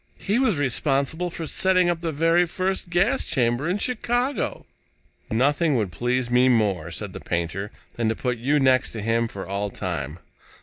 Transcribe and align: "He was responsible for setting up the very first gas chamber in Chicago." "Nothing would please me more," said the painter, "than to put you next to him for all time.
"He 0.17 0.39
was 0.39 0.57
responsible 0.57 1.29
for 1.29 1.45
setting 1.45 1.87
up 1.87 2.01
the 2.01 2.11
very 2.11 2.47
first 2.47 2.89
gas 2.89 3.23
chamber 3.23 3.69
in 3.69 3.77
Chicago." 3.77 4.65
"Nothing 5.29 5.75
would 5.75 5.91
please 5.91 6.31
me 6.31 6.49
more," 6.49 6.89
said 6.89 7.13
the 7.13 7.19
painter, 7.19 7.69
"than 7.97 8.09
to 8.09 8.15
put 8.15 8.39
you 8.39 8.59
next 8.59 8.93
to 8.93 9.01
him 9.03 9.27
for 9.27 9.45
all 9.45 9.69
time. 9.69 10.17